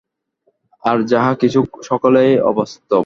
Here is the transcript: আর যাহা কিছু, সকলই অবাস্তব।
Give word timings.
আর 0.83 0.97
যাহা 1.03 1.31
কিছু, 1.35 1.59
সকলই 1.83 2.31
অবাস্তব। 2.41 2.91